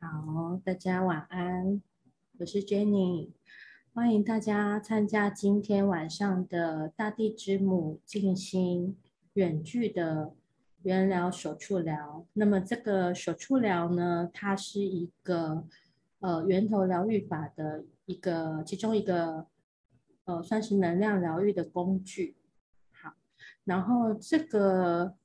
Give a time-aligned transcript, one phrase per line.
[0.00, 1.82] 好，大家晚安，
[2.38, 3.32] 我是 Jenny，
[3.92, 8.96] 欢迎大家参加今天晚上的大地之母静心
[9.32, 10.36] 远距的
[10.84, 12.24] 源疗手触疗。
[12.34, 15.66] 那么这个手触疗呢，它是一个
[16.20, 19.48] 呃源头疗愈法的一个其中一个
[20.26, 22.36] 呃算是能量疗愈的工具。
[22.92, 23.14] 好，
[23.64, 25.16] 然后这个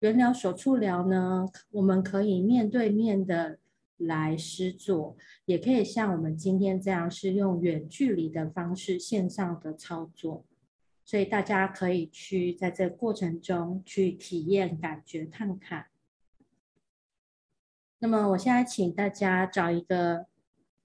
[0.00, 3.60] 源疗手触疗呢，我们可以面对面的。
[3.96, 10.44] 来施作，也可以像我们今天这样，是用远距离的方式线上的操作，
[11.04, 15.86] 所以大家可以去在这过程中去体验、感觉、看看。
[18.00, 20.26] 那么，我现在请大家找一个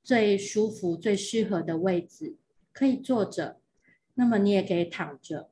[0.04, 2.38] 最舒服、最适合的位置，
[2.72, 3.60] 可以坐着，
[4.14, 5.50] 那么你也可以躺着。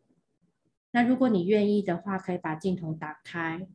[0.92, 3.68] 那如果你愿意的话，可以把镜头打开。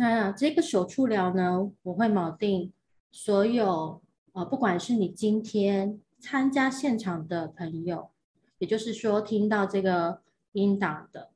[0.00, 2.72] 那这个手触疗呢，我会锚定
[3.10, 4.00] 所有
[4.32, 8.10] 呃，不管是你今天参加现场的朋友，
[8.58, 11.30] 也就是说听到这个音档的，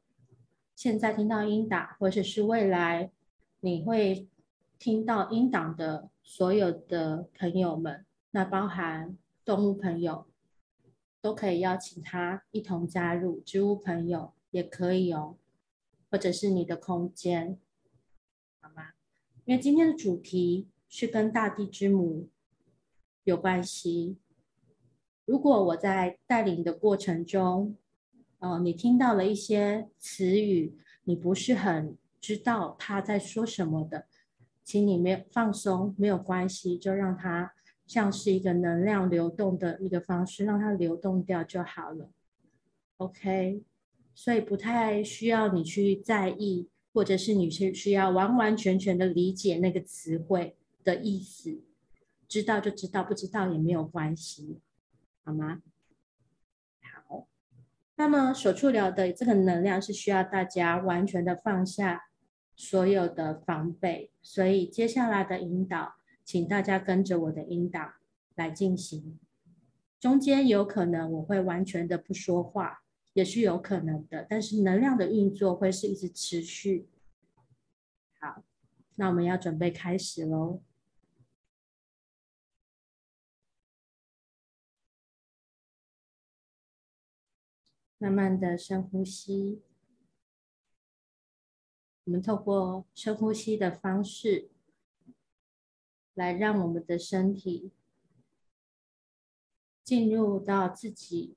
[0.77, 3.10] 现在听到音档，或者是未来
[3.58, 4.28] 你会
[4.78, 10.27] 听到音档的所有的朋友们，那包含动物朋友，
[11.20, 15.34] 都可以邀请他一同加入，植物朋友也可以哦，
[16.08, 17.58] 或者是你的空间。
[19.44, 22.28] 因为今天的主题是跟大地之母
[23.24, 24.16] 有关系。
[25.24, 27.76] 如果我在带领的过程中，
[28.38, 34.06] 呃，你听到了一些词语，你不是很知道他在说什么的，
[34.62, 37.52] 请你没有放松，没有关系，就让它
[37.84, 42.10] 像是一个能量流动的一个方式，让它流动掉就好了。
[42.98, 43.64] OK，
[44.14, 46.68] 所以不太需要你去在意。
[46.92, 51.62] 或者是你是需要完完全全的理解那个词汇的意思，
[52.28, 54.61] 知道就知道，不知道也没有关系，
[55.24, 55.62] 好吗？
[57.06, 57.27] 好，
[57.96, 62.05] 那么手触疗的这个能量是需要大家完全的放下
[62.55, 65.94] 所有的防备，所以接下来的引导，
[66.24, 67.92] 请大家跟着我的引导
[68.34, 69.18] 来进行，
[69.98, 72.81] 中间有可能我会完全的不说话。
[73.14, 76.89] 也是有可能的，但是能量的运作会是一直持续。
[78.18, 78.42] 好，
[78.95, 80.62] 那我们要准备开始喽。
[87.98, 89.62] 慢慢的深呼吸，
[92.05, 94.50] 我们透过深呼吸的方式，
[96.14, 97.70] 来让我们的身体
[99.84, 101.36] 进入到自己。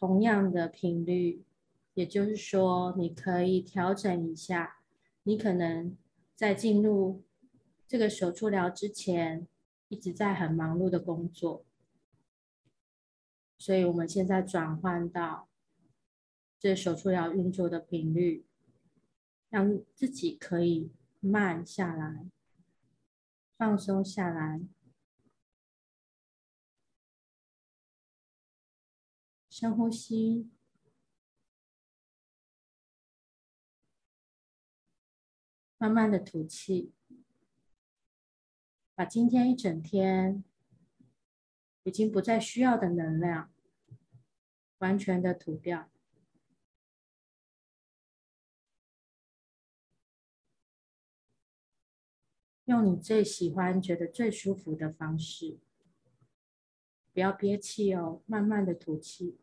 [0.00, 1.44] 同样的频率，
[1.92, 4.78] 也就是说，你可以调整一下。
[5.24, 5.94] 你可能
[6.34, 7.22] 在进入
[7.86, 9.46] 这个手触疗之前，
[9.88, 11.66] 一直在很忙碌的工作，
[13.58, 15.50] 所以我们现在转换到
[16.58, 18.46] 这手触疗运作的频率，
[19.50, 20.90] 让自己可以
[21.20, 22.24] 慢下来，
[23.58, 24.62] 放松下来。
[29.60, 30.48] 深呼吸，
[35.76, 36.94] 慢慢的吐气，
[38.94, 40.42] 把今天一整天
[41.82, 43.52] 已经不再需要的能量
[44.78, 45.90] 完全的吐掉，
[52.64, 55.58] 用你最喜欢、觉得最舒服的方式，
[57.12, 59.38] 不要憋气哦，慢慢的吐气。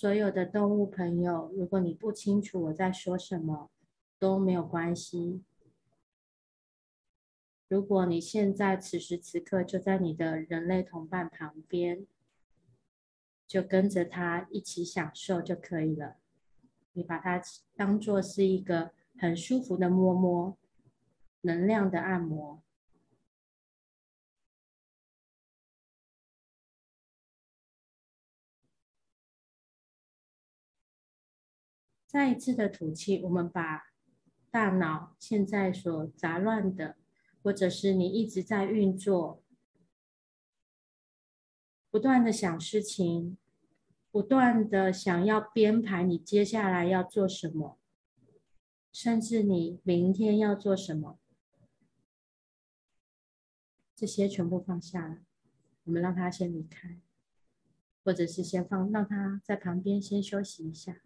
[0.00, 3.68] 所有的动物朋友，如果你不清楚我在说什么，
[4.18, 5.42] 都没有关系。
[7.68, 12.06] 如果你现在此时此刻就在你的人类同伴旁边，
[13.46, 16.16] 就跟着他一起享受就可以了。
[16.94, 17.42] 你把它
[17.76, 20.56] 当做是一个很舒服的摸摸，
[21.42, 22.62] 能量的按摩。
[32.10, 33.84] 再一次的吐气，我们把
[34.50, 36.96] 大脑现在所杂乱的，
[37.40, 39.44] 或者是你一直在运作，
[41.88, 43.38] 不断的想事情，
[44.10, 47.78] 不断的想要编排你接下来要做什么，
[48.90, 51.20] 甚至你明天要做什么，
[53.94, 55.24] 这些全部放下来，
[55.84, 56.98] 我们让他先离开，
[58.02, 61.02] 或者是先放，让他在旁边先休息一下。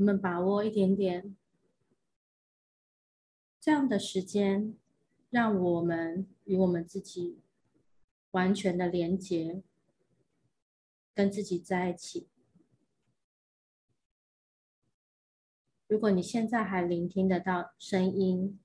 [0.00, 1.36] 我们把握一点点
[3.60, 4.74] 这样的时间，
[5.28, 7.38] 让我们与我们自己
[8.30, 9.62] 完全的连接，
[11.14, 12.30] 跟自己在一起。
[15.86, 18.58] 如果你现在还聆听得到声音，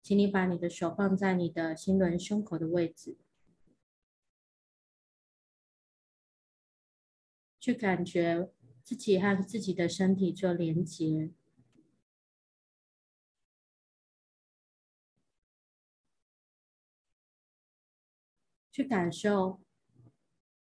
[0.00, 3.18] 请你把你的手放在你的心轮胸口的位置，
[7.60, 8.50] 去感觉。
[8.86, 11.32] 自己和自己的身体做连接，
[18.70, 19.60] 去感受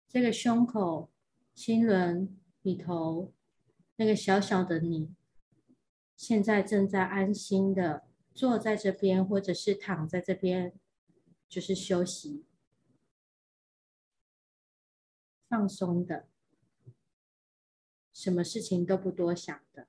[0.07, 1.09] 这个胸口、
[1.55, 3.33] 心轮里头
[3.95, 5.15] 那个小小的你，
[6.15, 10.79] 现在正在安心的坐在这边，或者是躺在这边，
[11.49, 12.45] 就是休息、
[15.49, 16.30] 放松的。
[18.21, 19.87] 什么事情都不多想的，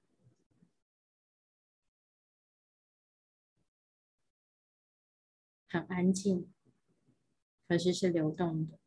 [5.68, 6.50] 很安静，
[7.68, 8.78] 可是是流动的。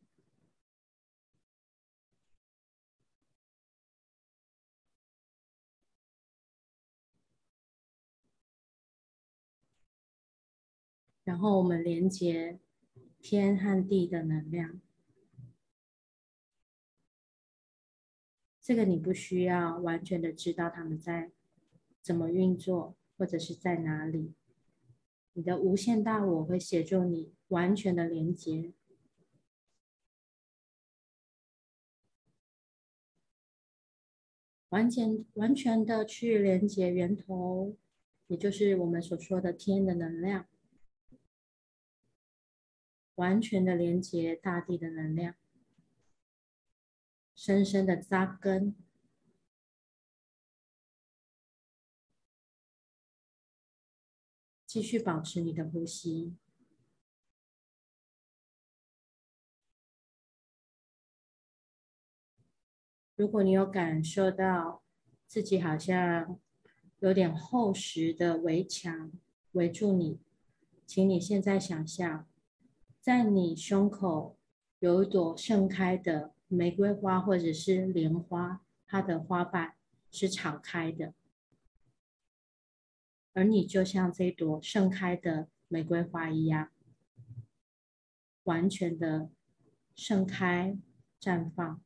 [11.23, 12.59] 然后我们连接
[13.21, 14.81] 天和地的能量。
[18.65, 21.29] 这个你不需要完全的知道他们在
[22.01, 24.33] 怎么运作，或者是在哪里。
[25.33, 28.73] 你的无限大我会协助你完全的连接，
[34.69, 37.77] 完全完全的去连接源头，
[38.25, 40.47] 也就是我们所说的天的能量，
[43.13, 45.35] 完全的连接大地的能量。
[47.35, 48.75] 深深的扎根，
[54.65, 56.35] 继续保持你的呼吸。
[63.15, 64.83] 如果你有感受到
[65.25, 66.39] 自己好像
[66.99, 69.11] 有点厚实的围墙
[69.51, 70.19] 围住你，
[70.85, 72.27] 请你现在想象，
[72.99, 74.37] 在你胸口
[74.79, 76.34] 有一朵盛开的。
[76.47, 79.75] 玫瑰花或者是莲花，它的花瓣
[80.11, 81.13] 是敞开的，
[83.33, 86.71] 而你就像这朵盛开的玫瑰花一样，
[88.43, 89.29] 完全的
[89.95, 90.77] 盛开
[91.19, 91.81] 绽放。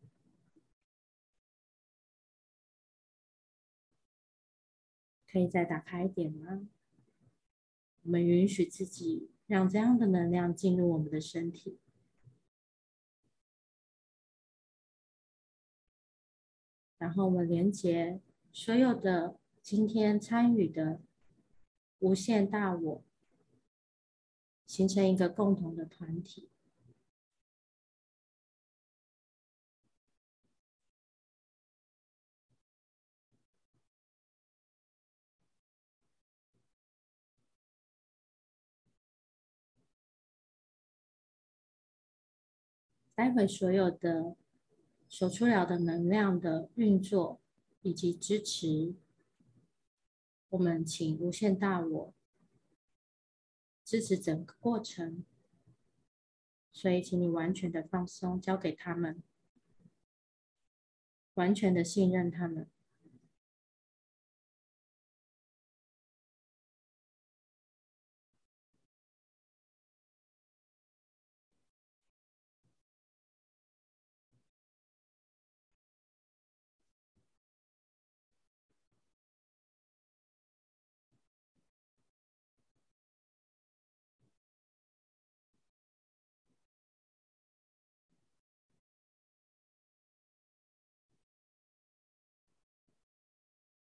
[5.31, 6.67] 可以再打开一点吗？
[8.01, 11.79] 我们允许自己让这样的能量进入我们的身体。
[16.99, 18.19] 然后我们连接
[18.51, 20.99] 所有的今天参与的
[21.99, 23.03] 无限大我，
[24.67, 26.49] 形成一个共同的团体。
[43.15, 44.35] 待会所有的。
[45.11, 47.41] 所出了的能量的运作
[47.81, 48.93] 以及支持，
[50.49, 52.13] 我们请无限大我
[53.83, 55.25] 支持整个过程，
[56.71, 59.23] 所以请你完全的放松，交给他们，
[61.33, 62.69] 完全的信任他们。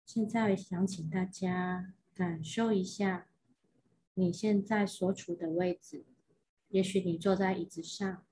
[0.05, 3.27] 现在想请大家感受一下
[4.13, 6.05] 你现在所处的位置，
[6.69, 8.23] 也许你坐在椅子上，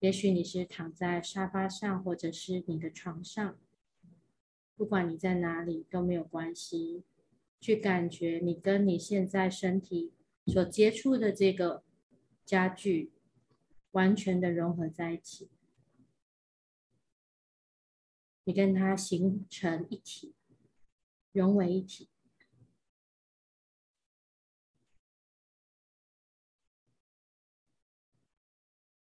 [0.00, 3.56] 也许你是躺在沙发上，或者是你的床上，
[4.76, 7.04] 不管你在哪里都没有关系。
[7.60, 10.14] 去感觉你跟你现在身体
[10.46, 11.84] 所接触的这个
[12.46, 13.12] 家具
[13.90, 15.50] 完全的融合在一起。
[18.44, 20.32] 你跟它形成一体，
[21.32, 22.08] 融为一体，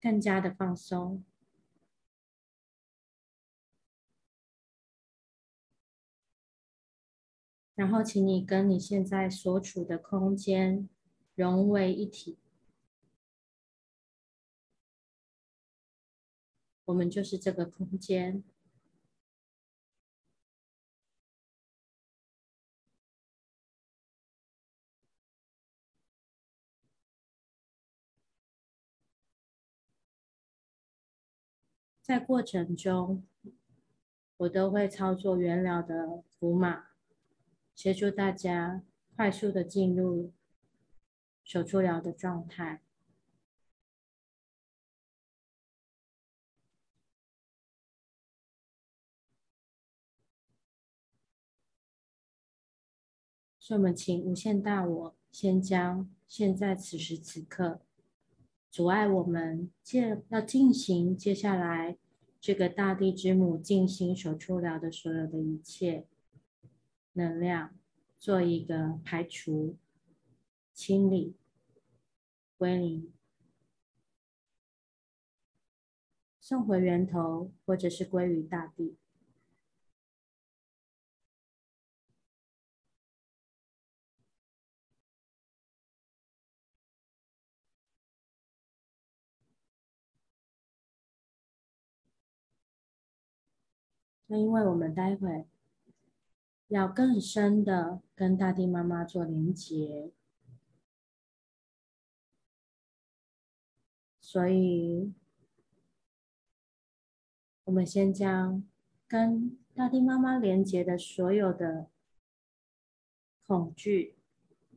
[0.01, 1.25] 更加的放松。
[7.75, 10.89] 然后，请你跟你现在所处的空间
[11.35, 12.39] 融为一体。
[16.85, 18.45] 我们就是这个空间。
[32.11, 33.25] 在过程中，
[34.39, 36.87] 我都会操作原疗的符码。
[37.73, 38.83] 协助大家
[39.15, 40.33] 快速的进入
[41.45, 42.83] 手触疗的状态。
[53.61, 57.83] 所以，我们请无限大我先将现在此时此刻
[58.71, 61.99] 阻碍我们接要进行接下来
[62.41, 66.07] 这个大地之母进行手触疗的所有的一切。
[67.15, 67.75] 能量
[68.17, 69.77] 做一个排除、
[70.73, 71.35] 清理、
[72.57, 73.13] 归零，
[76.39, 78.97] 送回源头，或者是归于大地。
[94.31, 95.47] 那因为我们待会。
[96.69, 100.13] 要更深的跟大地妈妈做连接，
[104.21, 105.13] 所以，
[107.65, 108.63] 我们先将
[109.09, 111.91] 跟大地妈妈连接的所有的
[113.49, 114.15] 恐惧、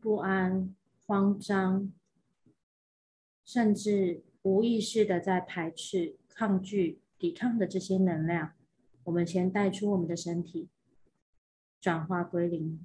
[0.01, 0.73] 不安、
[1.05, 1.93] 慌张，
[3.45, 8.55] 甚至无意识的在排斥、抗拒、抵抗的这些能量，
[9.03, 10.69] 我们先带出我们的身体。
[11.83, 12.79] 转化归零。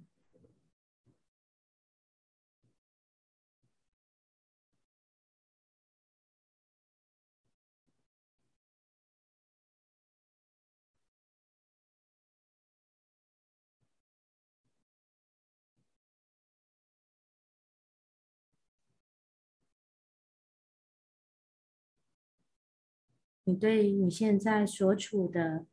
[23.45, 25.65] 你对你现在所处的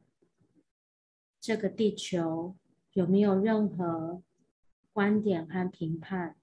[1.48, 2.56] 这个地球，
[2.94, 4.24] 有没有任何
[4.92, 6.36] 观点和评判？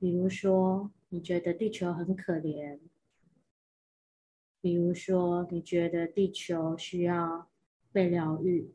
[0.00, 2.80] 比如说，你觉得地球很可怜；
[4.60, 7.48] 比如说，你觉得地球需要
[7.92, 8.72] 被疗愈；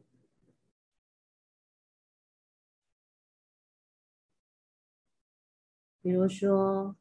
[6.02, 6.96] 比如说，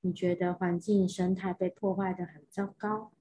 [0.00, 3.12] 你觉得环境生态被破坏的很糟糕。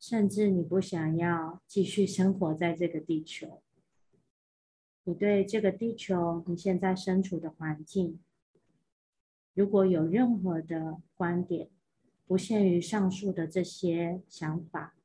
[0.00, 3.62] 甚至你不想要继续生活在这个地球，
[5.04, 8.18] 你对这个地球你现在身处的环境，
[9.52, 11.68] 如果有任何的观点，
[12.26, 14.96] 不限于上述的这些想法、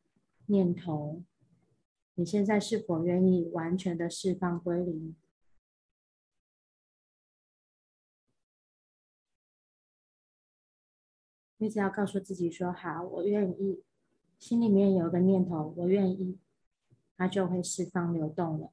[0.46, 1.22] 念头，
[2.14, 5.14] 你现在是否愿意完全的释放归零？
[11.58, 13.84] 你只要告诉自己说：“好，我愿意。”
[14.38, 16.38] 心里面有个念头，我愿意，
[17.18, 18.72] 它就会释放流动了。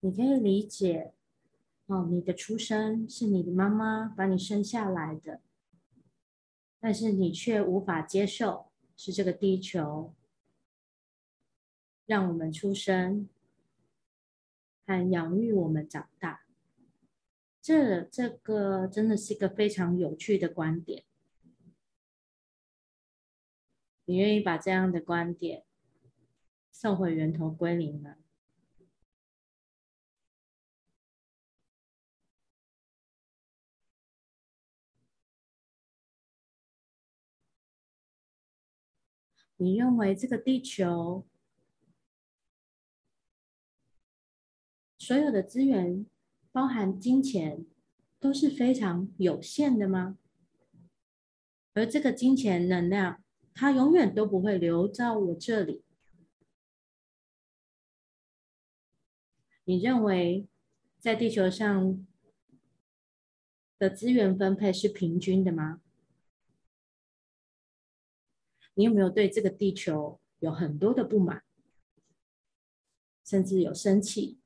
[0.00, 1.12] 你可以理解，
[1.86, 5.42] 哦，你的出生是你的妈妈把你生下来的，
[6.80, 10.14] 但是你却无法接受，是这个地球
[12.06, 13.28] 让我们出生。
[14.88, 16.46] 和养育我们长大，
[17.60, 21.04] 这这个真的是一个非常有趣的观点。
[24.06, 25.66] 你愿意把这样的观点
[26.72, 28.16] 送回源头归零吗？
[39.58, 41.27] 你认为这个地球？
[45.08, 46.04] 所有的资源，
[46.52, 47.64] 包含金钱，
[48.20, 50.18] 都是非常有限的吗？
[51.72, 53.24] 而这个金钱能量，
[53.54, 55.82] 它永远都不会留在我这里。
[59.64, 60.46] 你认为
[60.98, 62.06] 在地球上
[63.78, 65.80] 的资源分配是平均的吗？
[68.74, 71.42] 你有没有对这个地球有很多的不满，
[73.24, 74.38] 甚至有生气，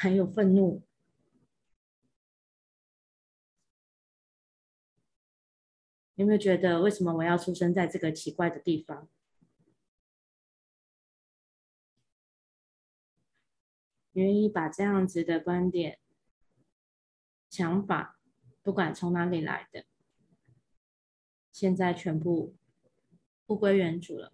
[0.00, 0.82] 还有愤怒？
[6.14, 9.10] 有没有觉得为什么我要出生在这个奇怪的地方？
[14.12, 15.98] 愿意把这样子的观点、
[17.50, 18.18] 想法，
[18.62, 19.84] 不管从哪里来的，
[21.52, 22.56] 现在全部
[23.48, 24.32] 物归原主了，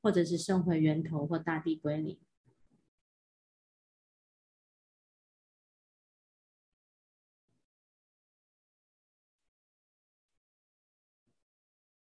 [0.00, 2.20] 或者是送回源头或大地归零。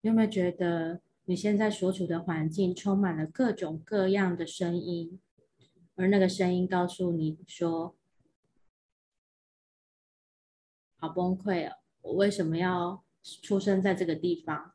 [0.02, 5.20] 你有没有觉得你现在所处的环境充满了各种各样的声音，
[5.96, 7.98] 而那个声音告诉你说
[10.96, 14.74] ：“好崩溃哦，我为什么要出生在这个地方？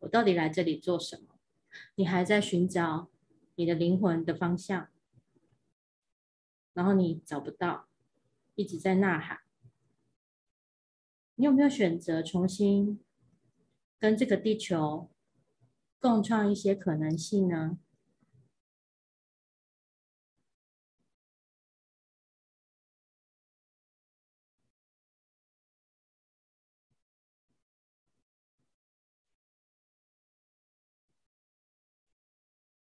[0.00, 1.38] 我到底来这里做什么？”
[1.94, 3.10] 你还在寻找
[3.54, 4.88] 你的灵魂的方向，
[6.72, 7.88] 然后你找不到，
[8.54, 9.45] 一直在呐喊。
[11.38, 12.98] 你有没有选择重新
[13.98, 15.10] 跟这个地球
[16.00, 17.78] 共创一些可能性呢？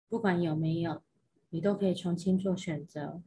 [0.09, 1.03] 不管有没有，
[1.49, 3.21] 你都可以重新做选择。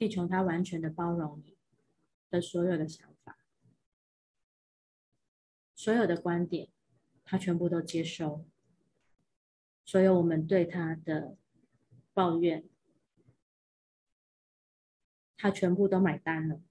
[0.00, 1.58] 地球它完全的包容你
[2.30, 3.36] 的所有的想法，
[5.74, 6.70] 所有的观点，
[7.22, 8.46] 它全部都接收。
[9.84, 11.36] 所有我们对它的
[12.14, 12.66] 抱怨，
[15.36, 16.62] 它全部都买单了。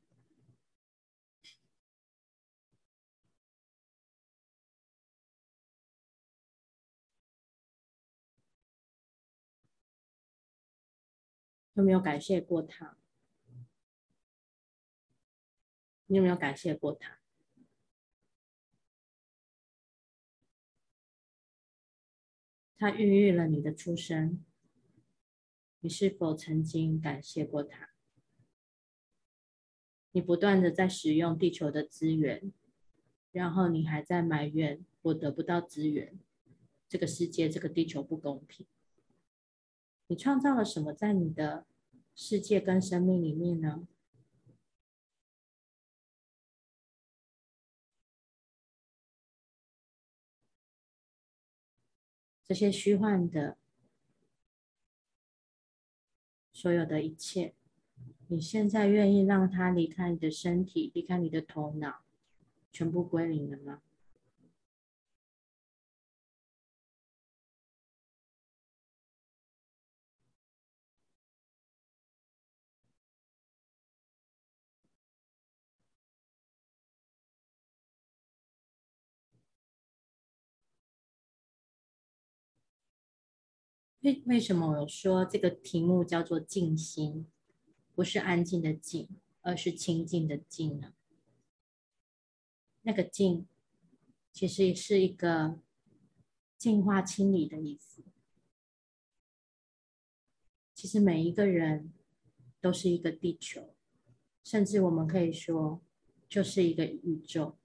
[11.74, 12.99] 有没有感谢过它？
[16.12, 17.19] 你有没有感谢过他？
[22.80, 24.43] 他孕育了你的出生，
[25.82, 27.91] 你是否曾经感谢过他？
[30.12, 32.52] 你不断的在使用地球的资源，
[33.32, 36.17] 然后你还在埋怨我得不到资源，
[36.88, 38.65] 这个世界，这个地球不公平。
[40.08, 41.67] 你创造了什么在你的
[42.15, 43.88] 世界跟生命里面呢？
[52.50, 53.60] 这些虚幻的
[56.52, 57.54] 所有的一切，
[58.28, 62.02] 你现在愿意让它离开你的身体，离开你的头脑，
[62.72, 63.84] 全部归零了吗？
[84.10, 87.28] 为为什么我说这个题目叫做静心，
[87.93, 89.08] 不是安静的静，
[89.41, 90.93] 而是清净的净呢？
[92.82, 93.48] 那个静，
[94.32, 95.60] 其实也是一个
[96.58, 98.04] 净化、清理的意思。
[100.74, 101.93] 其实每一个人
[102.60, 103.76] 都是一个地球，
[104.43, 105.82] 甚至我们可以说，
[106.28, 107.58] 就是一个宇宙，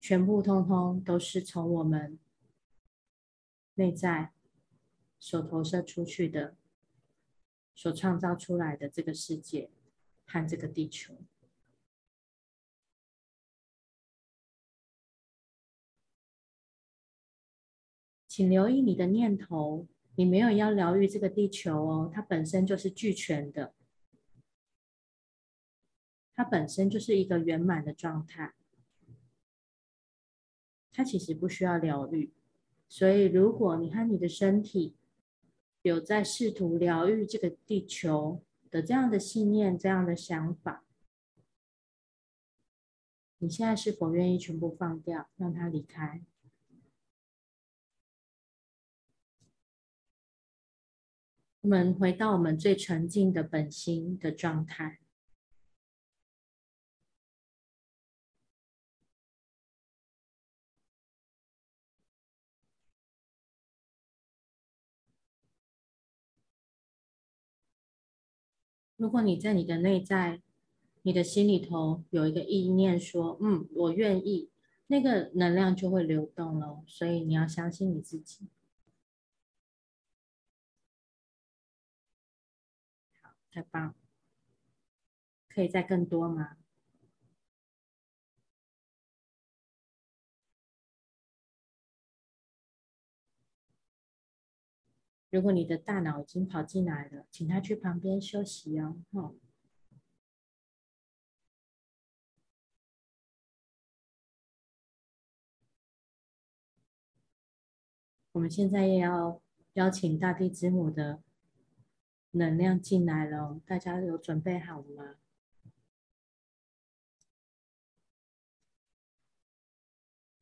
[0.00, 2.20] 全部通通都是从我们。
[3.74, 4.32] 内在
[5.18, 6.56] 所投射出去的，
[7.74, 9.70] 所创造出来的这个世界
[10.26, 11.16] 和这个地球，
[18.28, 23.74] 请留意你的念头，你没有要疗愈这个地球哦，它本身就是俱全的，
[26.34, 28.54] 它本身就是一个圆满的状态，
[30.92, 32.32] 它其实不需要疗愈。
[32.88, 34.94] 所以，如果你和你的身体
[35.82, 40.84] 有在试图疗愈这个地球的这样的信念、这样的想法，
[43.38, 46.22] 你现在是否愿意全部放掉，让它离开？
[51.62, 55.00] 我们回到我们最纯净的本心的状态。
[69.04, 70.40] 如果你在你的内在，
[71.02, 74.48] 你的心里头有一个意念说：“嗯，我愿意”，
[74.88, 76.82] 那个能量就会流动了。
[76.86, 78.48] 所以你要相信你自己。
[83.20, 83.94] 好，太棒！
[85.50, 86.56] 可以再更多吗？
[95.34, 99.02] 如果你的大脑已经跑进来了，请他去旁边休息哦。
[99.10, 99.34] 哦，
[108.30, 109.42] 我们现在也要
[109.72, 111.20] 邀请大地之母的
[112.30, 115.16] 能量进来了，大家有准备好了吗？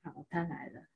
[0.02, 0.91] 好，他来了。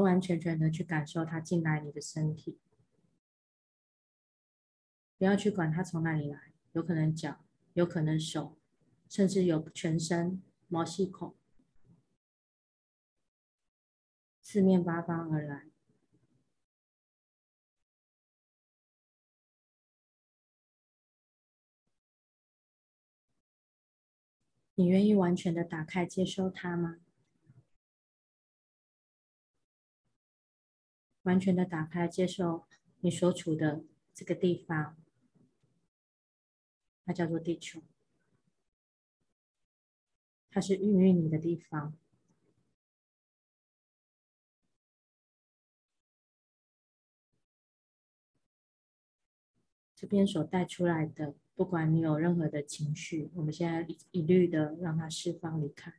[0.00, 2.58] 完完全全的去感受它进来你的身体，
[5.18, 8.56] 不要去管它从哪里来，有可能脚，有可能手，
[9.08, 11.34] 甚至有全身毛细孔，
[14.42, 15.66] 四面八方而来。
[24.78, 27.00] 你愿意完全的打开接收它吗？
[31.26, 32.66] 完全的打开，接受
[33.00, 33.82] 你所处的
[34.14, 34.96] 这个地方，
[37.04, 37.82] 它叫做地球，
[40.48, 41.96] 它是孕育你的地方。
[49.96, 55.92] 这边所带出来的，不管你有任何的情绪，我们现在一律的让它释放离开。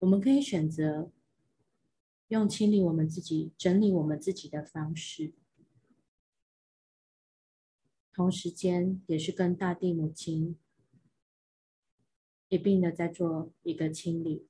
[0.00, 1.12] 我们可以选择
[2.28, 5.34] 用清理我们自己、整理我们自己的方式，
[8.12, 10.58] 同时间也是跟大地母亲
[12.48, 14.48] 一并的在做一个清理，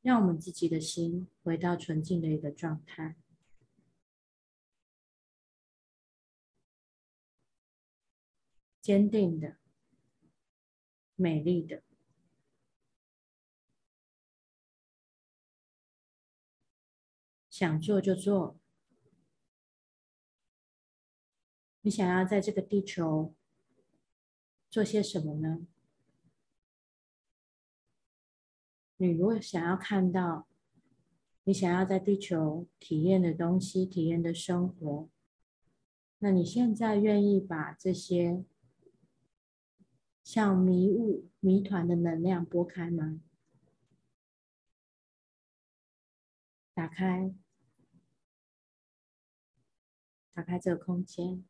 [0.00, 3.16] 让我们自己的心回到纯净的一个状态，
[8.80, 9.58] 坚定的、
[11.16, 11.82] 美丽的。
[17.50, 18.56] 想做就做。
[21.82, 23.34] 你想要在这个地球
[24.70, 25.66] 做些什么呢？
[28.98, 30.46] 你如果想要看到
[31.44, 35.08] 你想要在地球体验的东西、体验的生活，
[36.18, 38.44] 那你现在愿意把这些
[40.22, 43.20] 像迷雾、谜团的能量拨开吗？
[46.80, 47.34] 打开。
[50.32, 51.44] 打开这个空间。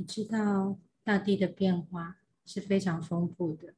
[0.00, 3.74] 你知道大地的变化是非常丰富的，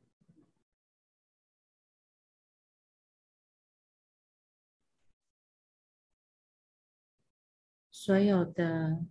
[7.90, 9.04] 所有的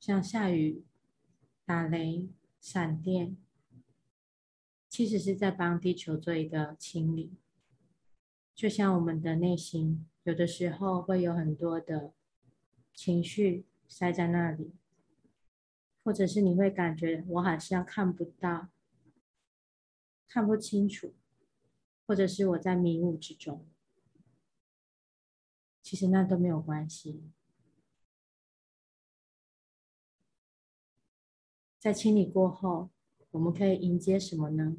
[0.00, 0.86] 像下雨、
[1.66, 3.36] 打雷、闪电，
[4.88, 7.36] 其实是在帮地球做一个清理。
[8.54, 12.14] 就像我们的内心，有的时候会有很多的
[12.94, 14.72] 情绪塞在那里。
[16.04, 18.68] 或者是你会感觉我好像看不到、
[20.26, 21.14] 看不清楚，
[22.06, 23.66] 或者是我在迷雾之中，
[25.82, 27.22] 其实那都没有关系。
[31.78, 32.90] 在清理过后，
[33.32, 34.76] 我们可以迎接什么呢？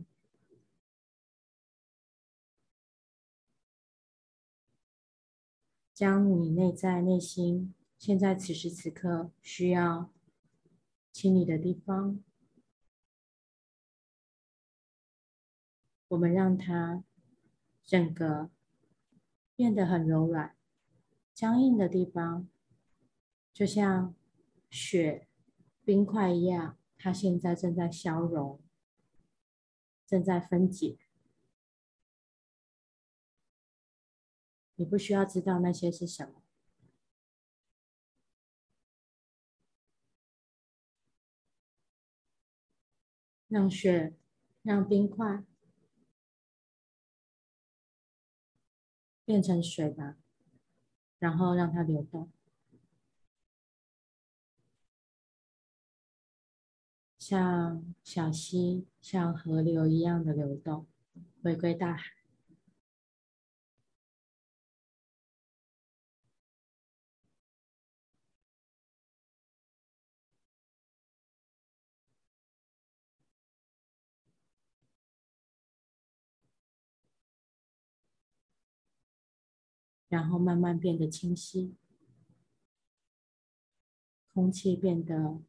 [5.93, 10.12] 将你内在内心现在此时此刻需要
[11.13, 12.21] 清理的地方，
[16.08, 17.04] 我们让它
[17.84, 18.49] 整个
[19.56, 20.58] 变得很柔软，
[21.34, 22.49] 僵硬的地方
[23.54, 24.13] 就像
[24.69, 25.28] 雪、
[25.86, 28.60] 冰块一样，它现在正在消融，
[30.06, 30.97] 正在分解。
[34.76, 36.42] 你不需要知道那些是什么，
[43.53, 44.15] 让雪，
[44.63, 45.43] 让冰块
[49.23, 50.17] 变成水吧，
[51.19, 52.31] 然后让它流动，
[57.19, 60.87] 像小溪、像河流一样的流动，
[61.43, 62.22] 回归大海。
[80.13, 81.73] 然后慢慢变得清晰，
[84.32, 85.41] 空气变得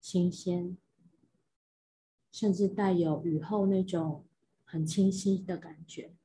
[0.00, 0.76] 新鲜，
[2.32, 4.26] 甚至带有雨后那种
[4.64, 6.17] 很清晰的感觉。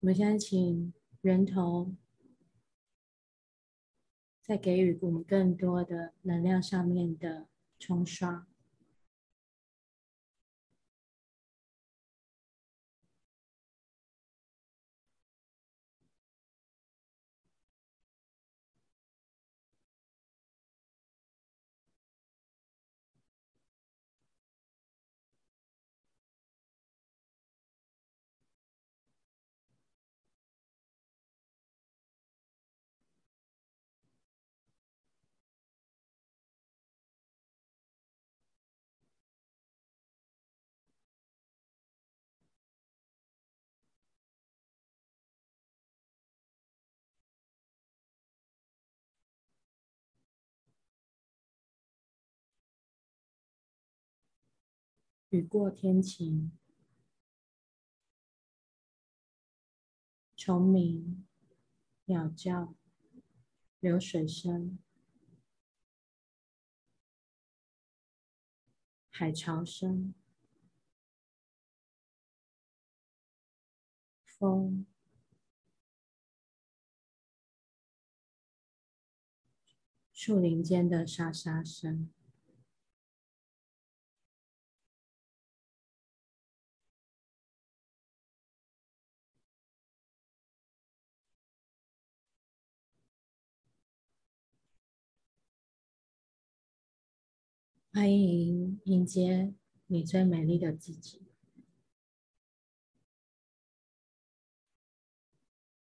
[0.00, 1.94] 我们现在请源头
[4.42, 8.46] 再给予我们更多的能量上面的冲刷。
[55.30, 56.52] 雨过天晴，
[60.36, 61.26] 虫鸣、
[62.04, 62.74] 鸟叫、
[63.80, 64.78] 流水声、
[69.10, 70.14] 海潮声、
[74.24, 74.86] 风、
[80.12, 82.08] 树林间的沙沙声。
[97.96, 99.54] 欢迎迎接
[99.86, 101.22] 你最美丽的自己。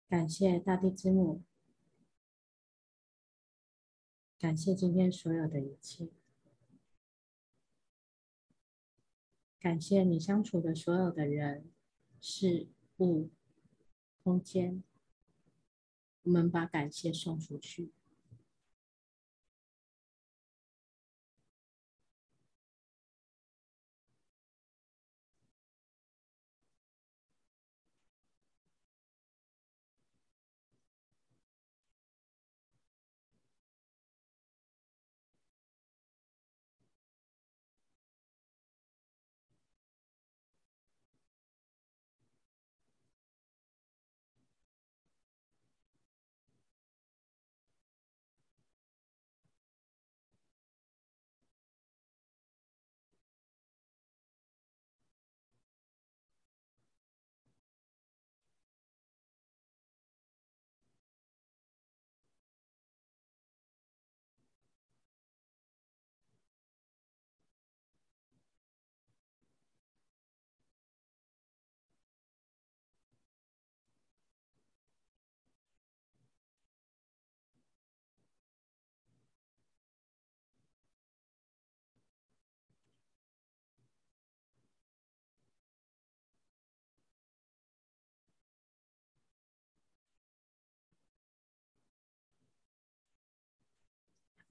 [0.08, 1.42] 感谢大地之母，
[4.38, 6.12] 感谢今天所有的一切，
[9.60, 11.72] 感谢你相处的所有的人、
[12.22, 13.32] 事物、
[14.22, 14.84] 空间。
[16.22, 17.95] 我们把感谢送出去。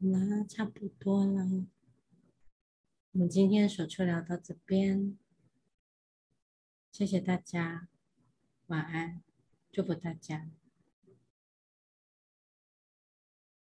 [0.06, 1.66] 那差不多了，
[3.12, 5.18] 我们今天手术聊到这边，
[6.92, 7.88] 谢谢大家，
[8.66, 9.22] 晚安，
[9.72, 10.50] 祝福大家。